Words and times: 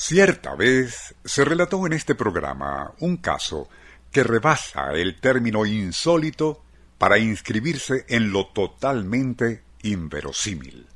Cierta 0.00 0.54
vez 0.54 1.16
se 1.24 1.44
relató 1.44 1.84
en 1.84 1.92
este 1.92 2.14
programa 2.14 2.92
un 3.00 3.16
caso 3.16 3.68
que 4.12 4.22
rebasa 4.22 4.92
el 4.92 5.18
término 5.20 5.66
insólito 5.66 6.62
para 6.98 7.18
inscribirse 7.18 8.06
en 8.08 8.30
lo 8.30 8.46
totalmente 8.46 9.64
inverosímil. 9.82 10.86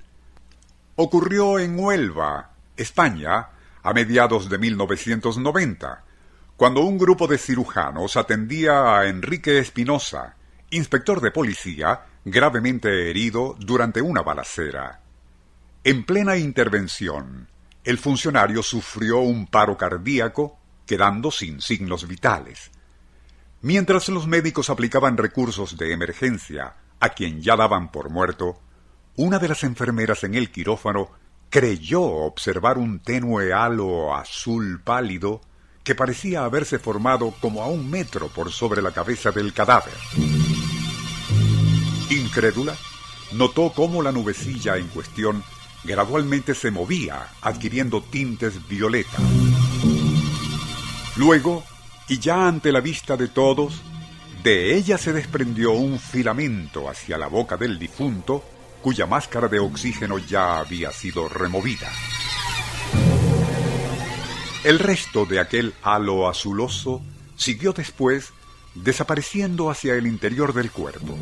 Ocurrió 0.94 1.58
en 1.58 1.76
Huelva, 1.80 2.52
España, 2.76 3.48
a 3.82 3.92
mediados 3.92 4.48
de 4.48 4.58
1990, 4.58 6.04
cuando 6.56 6.82
un 6.82 6.96
grupo 6.96 7.26
de 7.26 7.38
cirujanos 7.38 8.16
atendía 8.16 8.96
a 8.96 9.08
Enrique 9.08 9.58
Espinosa, 9.58 10.36
inspector 10.70 11.20
de 11.20 11.32
policía, 11.32 12.02
gravemente 12.24 13.10
herido 13.10 13.56
durante 13.58 14.00
una 14.00 14.22
balacera. 14.22 15.00
En 15.82 16.06
plena 16.06 16.36
intervención, 16.36 17.48
el 17.84 17.98
funcionario 17.98 18.62
sufrió 18.62 19.18
un 19.18 19.46
paro 19.46 19.76
cardíaco, 19.76 20.58
quedando 20.86 21.30
sin 21.30 21.60
signos 21.60 22.06
vitales. 22.06 22.70
Mientras 23.60 24.08
los 24.08 24.26
médicos 24.26 24.70
aplicaban 24.70 25.16
recursos 25.16 25.76
de 25.76 25.92
emergencia 25.92 26.76
a 27.00 27.08
quien 27.10 27.40
ya 27.40 27.56
daban 27.56 27.90
por 27.90 28.10
muerto, 28.10 28.60
una 29.16 29.38
de 29.38 29.48
las 29.48 29.64
enfermeras 29.64 30.24
en 30.24 30.34
el 30.34 30.50
quirófano 30.50 31.10
creyó 31.50 32.02
observar 32.02 32.78
un 32.78 33.00
tenue 33.00 33.52
halo 33.52 34.14
azul 34.14 34.80
pálido 34.82 35.40
que 35.84 35.94
parecía 35.94 36.44
haberse 36.44 36.78
formado 36.78 37.34
como 37.40 37.62
a 37.62 37.66
un 37.66 37.90
metro 37.90 38.28
por 38.28 38.52
sobre 38.52 38.80
la 38.80 38.92
cabeza 38.92 39.32
del 39.32 39.52
cadáver. 39.52 39.94
Incrédula, 42.10 42.76
notó 43.32 43.72
cómo 43.74 44.02
la 44.02 44.12
nubecilla 44.12 44.76
en 44.76 44.86
cuestión 44.88 45.42
gradualmente 45.84 46.54
se 46.54 46.70
movía, 46.70 47.28
adquiriendo 47.40 48.02
tintes 48.02 48.66
violeta. 48.68 49.18
Luego, 51.16 51.64
y 52.08 52.18
ya 52.18 52.46
ante 52.46 52.72
la 52.72 52.80
vista 52.80 53.16
de 53.16 53.28
todos, 53.28 53.82
de 54.42 54.76
ella 54.76 54.98
se 54.98 55.12
desprendió 55.12 55.72
un 55.72 55.98
filamento 55.98 56.88
hacia 56.88 57.18
la 57.18 57.28
boca 57.28 57.56
del 57.56 57.78
difunto, 57.78 58.44
cuya 58.82 59.06
máscara 59.06 59.48
de 59.48 59.60
oxígeno 59.60 60.18
ya 60.18 60.58
había 60.58 60.90
sido 60.90 61.28
removida. 61.28 61.90
El 64.64 64.78
resto 64.78 65.26
de 65.26 65.40
aquel 65.40 65.74
halo 65.82 66.28
azuloso 66.28 67.02
siguió 67.36 67.72
después 67.72 68.32
desapareciendo 68.74 69.70
hacia 69.70 69.94
el 69.94 70.06
interior 70.06 70.52
del 70.52 70.70
cuerpo. 70.70 71.16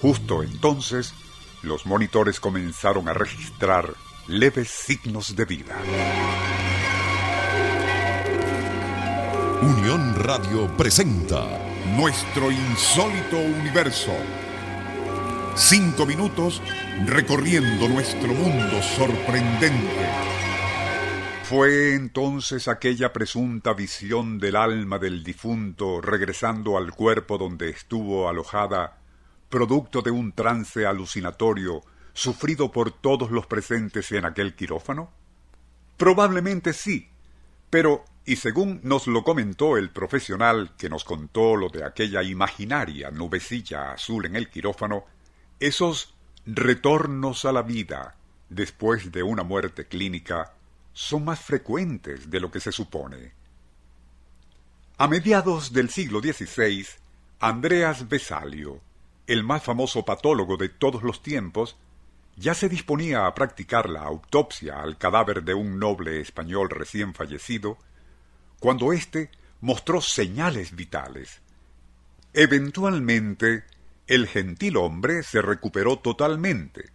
Justo 0.00 0.42
entonces, 0.42 1.14
los 1.62 1.86
monitores 1.86 2.40
comenzaron 2.40 3.08
a 3.08 3.12
registrar 3.12 3.94
leves 4.26 4.68
signos 4.68 5.36
de 5.36 5.44
vida. 5.44 5.76
Unión 9.62 10.14
Radio 10.16 10.74
presenta 10.76 11.46
Nuestro 11.96 12.50
insólito 12.50 13.38
universo. 13.38 14.12
Cinco 15.54 16.06
minutos 16.06 16.62
recorriendo 17.04 17.88
nuestro 17.88 18.28
mundo 18.28 18.80
sorprendente. 18.82 20.08
Fue 21.42 21.94
entonces 21.94 22.68
aquella 22.68 23.12
presunta 23.12 23.74
visión 23.74 24.38
del 24.38 24.56
alma 24.56 24.98
del 24.98 25.24
difunto 25.24 26.00
regresando 26.00 26.78
al 26.78 26.92
cuerpo 26.92 27.38
donde 27.38 27.70
estuvo 27.70 28.28
alojada 28.28 28.99
producto 29.50 30.00
de 30.00 30.10
un 30.10 30.32
trance 30.32 30.86
alucinatorio 30.86 31.82
sufrido 32.14 32.70
por 32.70 32.92
todos 32.92 33.30
los 33.30 33.46
presentes 33.46 34.10
en 34.12 34.24
aquel 34.24 34.54
quirófano? 34.54 35.10
Probablemente 35.96 36.72
sí, 36.72 37.08
pero, 37.68 38.04
y 38.24 38.36
según 38.36 38.80
nos 38.82 39.06
lo 39.06 39.22
comentó 39.22 39.76
el 39.76 39.90
profesional 39.90 40.74
que 40.78 40.88
nos 40.88 41.04
contó 41.04 41.56
lo 41.56 41.68
de 41.68 41.84
aquella 41.84 42.22
imaginaria 42.22 43.10
nubecilla 43.10 43.92
azul 43.92 44.24
en 44.24 44.36
el 44.36 44.48
quirófano, 44.48 45.04
esos 45.58 46.14
retornos 46.46 47.44
a 47.44 47.52
la 47.52 47.62
vida 47.62 48.16
después 48.48 49.12
de 49.12 49.22
una 49.22 49.42
muerte 49.42 49.86
clínica 49.86 50.54
son 50.92 51.24
más 51.24 51.40
frecuentes 51.40 52.30
de 52.30 52.40
lo 52.40 52.50
que 52.50 52.60
se 52.60 52.72
supone. 52.72 53.32
A 54.98 55.08
mediados 55.08 55.72
del 55.72 55.90
siglo 55.90 56.20
XVI, 56.20 56.86
Andreas 57.38 58.08
Vesalio, 58.08 58.80
el 59.30 59.44
más 59.44 59.62
famoso 59.62 60.04
patólogo 60.04 60.56
de 60.56 60.68
todos 60.68 61.04
los 61.04 61.22
tiempos, 61.22 61.76
ya 62.34 62.52
se 62.52 62.68
disponía 62.68 63.26
a 63.26 63.34
practicar 63.34 63.88
la 63.88 64.02
autopsia 64.02 64.80
al 64.80 64.98
cadáver 64.98 65.44
de 65.44 65.54
un 65.54 65.78
noble 65.78 66.20
español 66.20 66.68
recién 66.68 67.14
fallecido, 67.14 67.78
cuando 68.58 68.92
éste 68.92 69.30
mostró 69.60 70.00
señales 70.00 70.74
vitales. 70.74 71.42
Eventualmente, 72.32 73.62
el 74.08 74.26
gentil 74.26 74.76
hombre 74.76 75.22
se 75.22 75.40
recuperó 75.40 76.00
totalmente, 76.00 76.90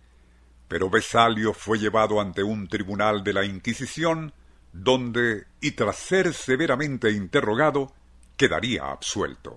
pero 0.68 0.90
Vesalio 0.90 1.54
fue 1.54 1.80
llevado 1.80 2.20
ante 2.20 2.44
un 2.44 2.68
tribunal 2.68 3.24
de 3.24 3.32
la 3.32 3.46
Inquisición, 3.46 4.34
donde, 4.74 5.46
y 5.62 5.72
tras 5.72 5.96
ser 5.96 6.34
severamente 6.34 7.12
interrogado, 7.12 7.94
quedaría 8.36 8.92
absuelto. 8.92 9.56